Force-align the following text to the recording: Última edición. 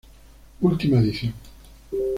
Última 0.61 0.97
edición. 0.97 1.31